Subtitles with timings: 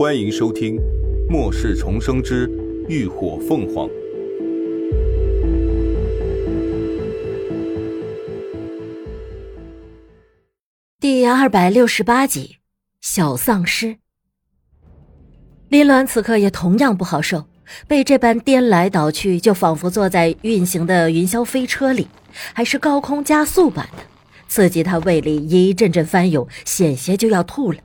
[0.00, 0.76] 欢迎收听
[1.28, 2.50] 《末世重生之
[2.88, 3.86] 浴火凤凰》
[10.98, 12.44] 第二百六十八集
[13.02, 13.86] 《小丧尸》。
[15.68, 17.44] 林鸾此刻也同样不好受，
[17.86, 22.08] 被这般颠来倒去，就仿佛坐在运行的云霄飞车里，
[22.54, 24.02] 还是高空加速版的，
[24.48, 27.78] 刺激他胃里一阵阵翻涌，险些就要吐了。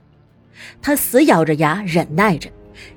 [0.80, 2.50] 他死咬着牙忍耐着，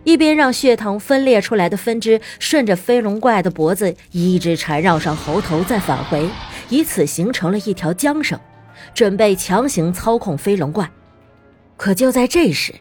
[0.03, 6.29] 一边让血藤分裂出来的分支顺着飞龙怪的脖子一直缠绕上喉头，再返回，
[6.69, 8.39] 以此形成了一条缰绳，
[8.93, 10.89] 准备强行操控飞龙怪。
[11.77, 12.75] 可就在这时，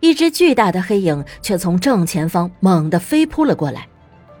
[0.00, 3.88] 一只巨大的黑影却从正前方猛地飞扑了过来，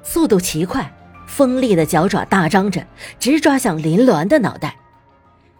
[0.02, 0.92] 速度奇快，
[1.26, 2.86] 锋利的脚爪大张着，
[3.18, 4.76] 直抓向林鸾的脑袋。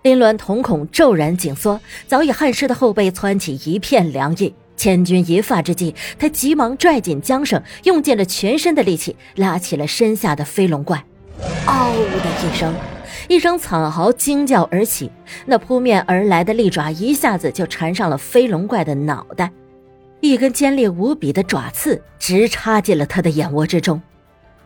[0.04, 4.54] 林鸾瞳孔骤然紧缩，早已汗湿的后背窜起一片凉意。
[4.76, 11.02] 千钧一发之际，他急忙拽紧缰绳，用尽了全身的力气拉起了身下的飞龙怪。
[11.64, 12.74] 嗷的一声，
[13.28, 15.10] 一声惨嚎惊叫而起，
[15.46, 19.50] 那扑面而来的利爪一下子就缠上了飞龙怪的脑袋，
[20.20, 24.02] 一根尖利无比的爪刺直插进了他的眼窝之中。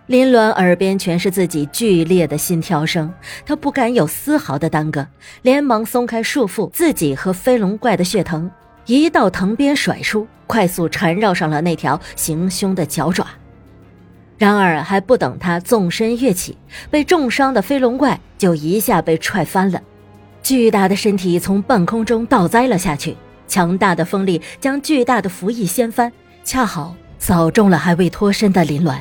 [0.09, 3.13] 林鸾耳边全是自己剧烈的心跳声，
[3.45, 5.07] 他不敢有丝毫的耽搁，
[5.43, 8.51] 连忙松开束缚自己和飞龙怪的血藤，
[8.87, 13.27] 一道藤鞭甩出，快速缠绕上了那条行凶的脚爪。
[14.39, 16.57] 然而还不等他纵身跃起，
[16.91, 19.83] 被重伤的飞龙怪就一下被踹翻了，
[20.43, 23.15] 巨大的身体从半空中倒栽了下去，
[23.47, 26.11] 强大的风力将巨大的浮翼掀翻，
[26.45, 28.99] 恰好扫中了还未脱身的林鸾。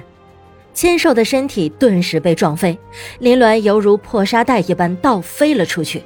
[0.78, 2.78] 纤瘦的身体顿时被撞飞，
[3.17, 6.03] 林鸾犹如破沙袋一般倒飞了出去。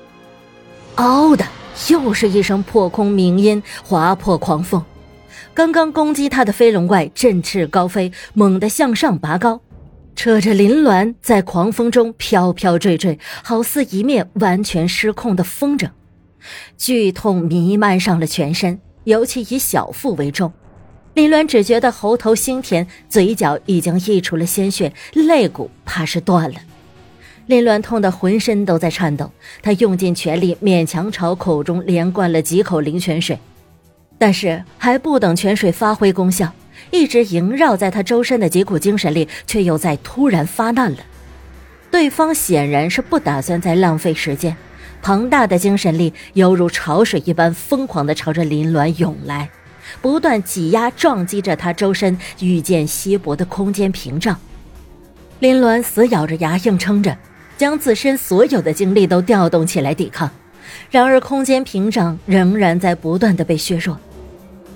[0.95, 1.45] 嗷的，
[1.89, 4.81] 又是一声破空鸣音，划破狂风。
[5.53, 9.59] 刚刚攻击他的飞龙怪振翅高飞，猛地向上拔高，
[10.15, 15.89] 扯着林鸾在狂风中飘飘坠坠，好似一面完全失控的风筝。
[16.77, 20.53] 剧痛弥漫上了全身，尤其以小腹为重。
[21.13, 26.55] 林鸾只觉得喉头腥甜，嘴角已经溢出了鲜血，肋骨怕是断了。
[27.47, 29.29] 林鸾痛得浑身都在颤抖，
[29.61, 33.37] 他用尽全力，勉强朝口中连灌了几口灵泉水，
[34.17, 36.53] 但是还不等泉水发挥功效，
[36.91, 40.99] 一直萦绕在他周身的几股精神力却又在突然发难了。
[41.91, 44.55] 对方显然是不打算再浪费时间，
[45.01, 49.49] 庞大的精神力犹如潮水一般疯狂地朝着林鸾涌来。
[49.99, 54.39] 不断挤压、撞击着他周身愈见稀薄的空间屏障，
[55.39, 57.17] 林鸾死咬着牙硬撑着，
[57.57, 60.29] 将自身所有的精力都调动起来抵抗。
[60.89, 63.99] 然而，空间屏障仍然在不断的被削弱。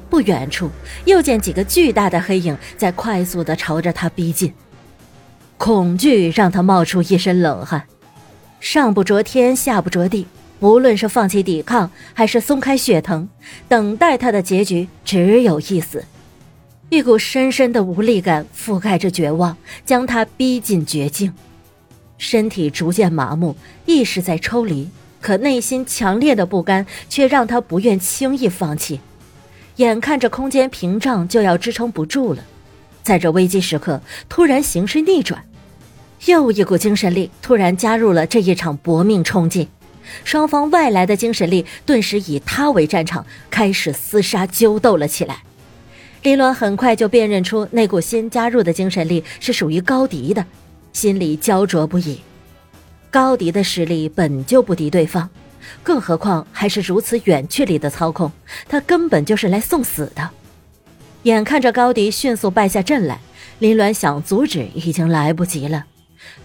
[0.09, 0.69] 不远处，
[1.05, 4.53] 又见几个巨大的黑影在快速的朝着他逼近，
[5.57, 7.83] 恐惧让他冒出一身冷汗。
[8.59, 10.27] 上不着天，下不着地。
[10.59, 13.27] 无论是放弃抵抗，还是松开血藤，
[13.67, 16.03] 等待他的结局只有一死。
[16.89, 21.33] 一股深深的无力感覆盖着绝望，将他逼近绝境。
[22.17, 23.55] 身体逐渐麻木，
[23.85, 24.87] 意识在抽离，
[25.19, 29.01] 可内心强烈的不甘却让他不愿轻易放弃。
[29.77, 32.43] 眼看着空间屏障就要支撑不住了，
[33.03, 35.43] 在这危机时刻，突然形势逆转，
[36.27, 39.67] 又一股精神力突然加入了这一场搏命冲劲。
[40.23, 45.43] 双方外来的精神力顿时以他为战场，开始厮杀揪斗了起来。
[46.23, 50.45] 林鸾很快就辨认出那股新加入的精神力是属于高迪的，
[50.91, 52.19] 心里焦灼不已。
[53.11, 55.29] 高迪的实力本就不敌对方，
[55.83, 58.31] 更何况还是如此远距离的操控，
[58.67, 60.29] 他根本就是来送死的。
[61.23, 63.19] 眼看着高迪迅速败下阵来，
[63.59, 65.85] 林鸾想阻止已经来不及了。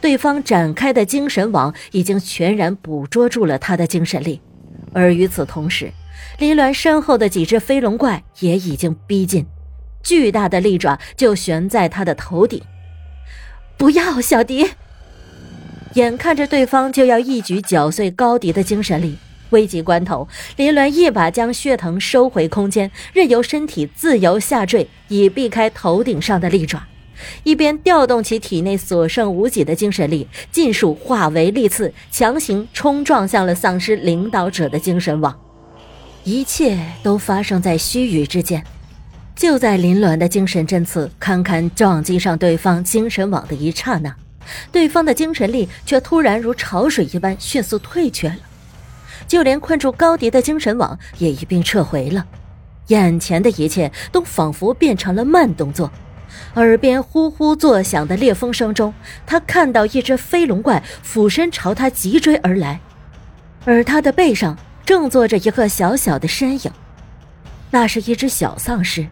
[0.00, 4.40] 对方展开的精神网已经全然捕捉住了他的精神力，
[4.92, 5.92] 而与此同时，
[6.38, 9.46] 林鸾身后的几只飞龙怪也已经逼近，
[10.02, 12.62] 巨大的利爪就悬在他的头顶。
[13.76, 14.70] 不要，小迪！
[15.94, 19.16] 眼看着对方就要一举绞碎高迪的精神力，
[19.50, 26.86] 危急关头，林鸾一把将血藤收回空间，任由身体自由下坠，以避开头顶上的利爪。
[27.42, 35.38] 一边调动起体内所剩无几的精神力，尽数化为利刺，强行冲撞向了丧尸领导者的精神网。
[36.24, 38.62] 一切都发生在须臾之间。
[39.34, 44.14] 就在林鸾的精神针刺堪堪撞击上对方精神网的一刹那，
[44.70, 48.36] 对方的精神力却突然如潮水一般迅速退却了，
[49.26, 52.26] 就连困住高迪的精神网也一并撤回了。
[52.88, 55.90] 眼前的一切都仿佛变成了慢动作。
[56.54, 58.92] 耳边呼呼作响的烈风声中，
[59.26, 62.80] 他看到一只飞龙怪俯身朝他急追而来，
[63.64, 66.70] 而他的背上正坐着一个小小的身影，
[67.70, 69.06] 那是一只小丧尸，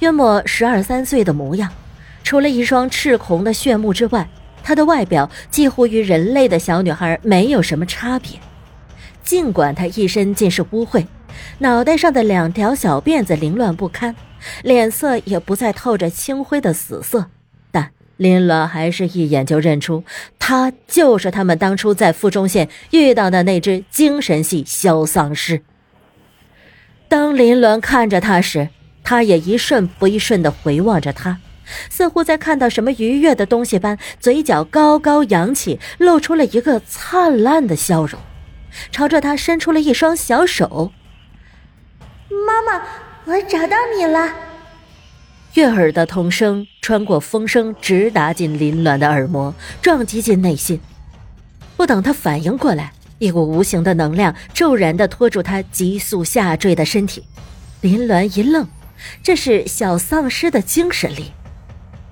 [0.00, 1.70] 约莫十二三岁的模样，
[2.22, 4.28] 除了一双赤红的血目之外，
[4.62, 8.32] 他的外表几乎与人类的小女孩没有什么差别。
[9.22, 11.06] 尽管他一身尽是污秽，
[11.58, 14.14] 脑袋上的两条小辫子凌乱不堪。
[14.62, 17.30] 脸色也不再透着青灰的死色，
[17.70, 20.04] 但林鸾还是一眼就认出，
[20.38, 25.62] 他就是他们当初在附中县遇到的那只精神系小丧尸。
[27.08, 28.68] 当林鸾看着他时，
[29.02, 31.38] 他也一瞬不一瞬地回望着他，
[31.88, 38.20] 似乎在看到什么愉悦的东西般，嘴角高高扬起，露出了一个灿烂的笑容，
[38.92, 40.92] 朝着他伸出了一双小手。
[42.28, 42.84] 妈妈。
[43.26, 44.32] 我找到你了，
[45.54, 50.80] 悦耳的童声穿过风声，直达进林鸾的耳膜，撞击进内心。
[51.76, 57.22] 不等他反应过来，一股无形的能量骤然的拖住他急速下坠的身体。
[57.82, 58.66] 林鸾一愣，
[59.22, 61.32] 这是小丧尸的精神力。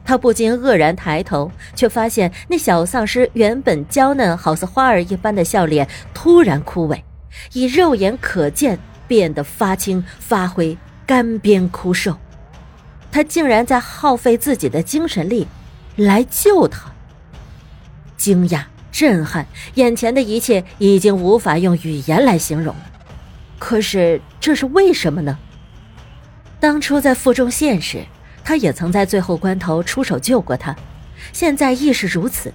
[0.05, 7.03] 他不禁愕然抬头，却发现那小丧尸原本娇嫩好似花儿一般的笑脸突然枯萎，
[7.55, 10.77] 以肉眼可见变得发青发灰。
[11.09, 12.19] 干瘪枯瘦，
[13.11, 15.49] 他竟然在耗费自己的精神力
[15.97, 16.93] 来救他。
[18.19, 19.47] 惊讶、震撼，
[19.77, 22.77] 眼前的一切已经无法用语言来形容。
[23.59, 25.39] 可是这是为什么呢？
[26.61, 28.05] 当初在附中县时，
[28.45, 30.77] 他也曾在最后关头出手救过他，
[31.33, 32.53] 现在亦是如此。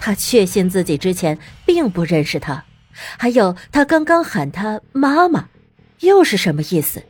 [0.00, 2.64] 他确信自己之前并不认识他，
[3.16, 5.48] 还有他刚刚喊他妈妈，
[6.00, 7.00] 又是什么意思？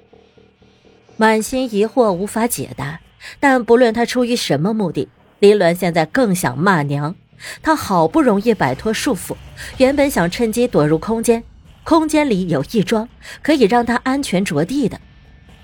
[1.16, 3.00] 满心疑惑无法解答，
[3.38, 5.08] 但不论他出于什么目的，
[5.38, 7.14] 林鸾现在更想骂娘。
[7.62, 9.36] 他好不容易摆脱束缚，
[9.76, 11.42] 原本想趁机躲入空间，
[11.84, 13.08] 空间里有一桩
[13.42, 15.00] 可以让他安全着地的。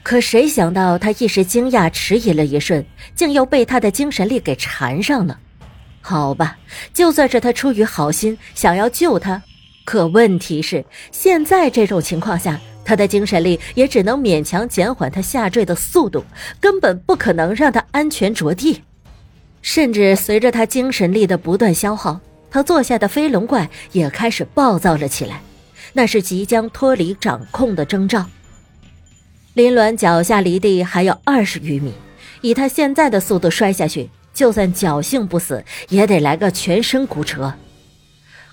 [0.02, 5.38] 可谁想到他一时惊讶，迟疑了一瞬，竟又被他的精神力给缠上了。
[6.00, 6.58] 好吧，
[6.94, 9.42] 就算是他出于好心想要救他，
[9.84, 12.60] 可问题是现在这种情况下。
[12.84, 16.24] 他的精神力也只能勉强减缓他下坠的速度，
[16.60, 18.82] 根本不可能让他安全着地。
[19.62, 25.42] 甚至随着他精神力的不断消耗，他坐下的飞龙怪也开始暴躁了起来，
[25.92, 28.26] 那是即将脱离掌控的征兆。
[29.54, 31.92] 林鸾脚下离地还有二十余米，
[32.40, 37.52] 以他现在的速度摔下去，就算侥幸不死，也得来个全身骨折。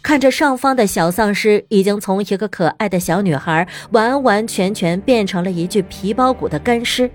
[0.08, 7.12] 看着上方的小丧尸已经从一个可爱的小女孩完完全全变成了一具皮包骨的干尸，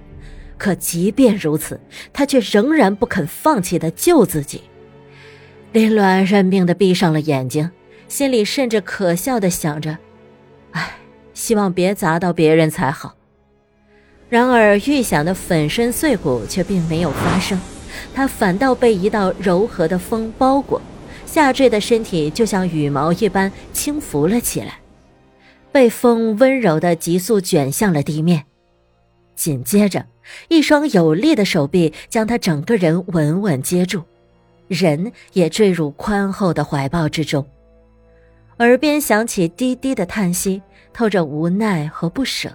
[0.58, 1.80] 可即便如此，
[2.12, 4.60] 他却仍然不肯放弃的救自己。
[5.72, 7.70] 林鸾认命的闭上了眼睛，
[8.08, 9.96] 心里甚至可笑的想着
[10.72, 10.96] ：“唉，
[11.32, 13.14] 希望别砸到别人才好。”
[14.28, 17.58] 然而预想的粉身碎骨却并没有发生，
[18.14, 20.78] 他反倒被一道柔和的风包裹。
[21.32, 24.78] 下坠的身体就像羽毛一般轻浮了起来，
[25.72, 28.44] 被风温柔的急速卷向了地面。
[29.34, 30.04] 紧接着，
[30.48, 34.02] 一双有力的手臂将他整个人稳稳接住，
[34.68, 37.42] 人也坠入宽厚的怀抱之中。
[38.58, 40.60] 耳边响起低低的叹息，
[40.92, 42.54] 透着无奈和不舍。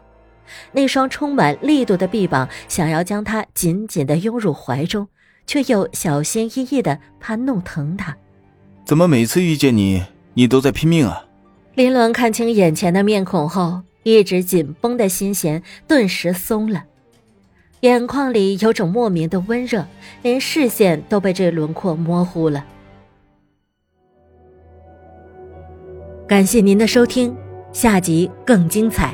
[0.71, 5.07] 那双充满力度的臂膀想要将他紧紧的拥入怀中，
[5.47, 8.15] 却又小心翼翼的怕弄疼他。
[8.87, 10.01] 怎么每次遇见你，
[10.33, 11.25] 你都在拼命啊？
[11.75, 16.85] 林鸾看清眼前的面孔后，一直紧绷的心弦顿时松了，
[17.81, 19.85] 眼眶里有种莫名的温热，
[20.21, 22.65] 连视线都被这轮廓模糊了。
[26.25, 27.35] 感谢您的收听，
[27.73, 29.13] 下集更精彩。